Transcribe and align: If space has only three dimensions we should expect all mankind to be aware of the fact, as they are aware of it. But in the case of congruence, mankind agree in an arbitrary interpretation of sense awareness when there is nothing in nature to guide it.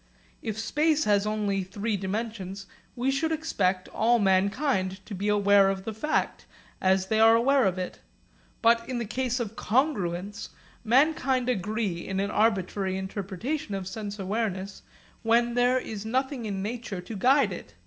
If 0.41 0.57
space 0.57 1.03
has 1.03 1.27
only 1.27 1.61
three 1.63 1.95
dimensions 1.95 2.65
we 2.95 3.11
should 3.11 3.31
expect 3.31 3.87
all 3.89 4.17
mankind 4.17 4.99
to 5.05 5.13
be 5.13 5.27
aware 5.27 5.69
of 5.69 5.83
the 5.85 5.93
fact, 5.93 6.47
as 6.81 7.05
they 7.05 7.19
are 7.19 7.35
aware 7.35 7.65
of 7.65 7.77
it. 7.77 7.99
But 8.63 8.89
in 8.89 8.97
the 8.97 9.05
case 9.05 9.39
of 9.39 9.55
congruence, 9.55 10.49
mankind 10.83 11.49
agree 11.49 11.99
in 12.07 12.19
an 12.19 12.31
arbitrary 12.31 12.97
interpretation 12.97 13.75
of 13.75 13.87
sense 13.87 14.17
awareness 14.17 14.81
when 15.21 15.53
there 15.53 15.77
is 15.77 16.03
nothing 16.03 16.45
in 16.45 16.63
nature 16.63 17.01
to 17.01 17.15
guide 17.15 17.53
it. 17.53 17.75